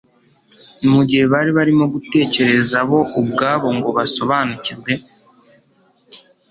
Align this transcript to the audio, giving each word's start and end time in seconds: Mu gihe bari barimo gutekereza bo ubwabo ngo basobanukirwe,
Mu 0.91 1.01
gihe 1.09 1.23
bari 1.33 1.51
barimo 1.57 1.85
gutekereza 1.93 2.77
bo 2.89 2.99
ubwabo 3.21 3.67
ngo 3.77 3.89
basobanukirwe, 3.97 4.91